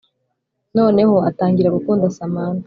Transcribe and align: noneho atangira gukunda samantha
noneho 0.77 1.15
atangira 1.29 1.73
gukunda 1.75 2.13
samantha 2.17 2.59